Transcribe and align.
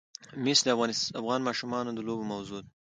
مس 0.43 0.59
د 0.65 0.67
افغان 1.21 1.41
ماشومانو 1.49 1.91
د 1.95 1.99
لوبو 2.07 2.23
موضوع 2.33 2.59
ده. 2.63 2.67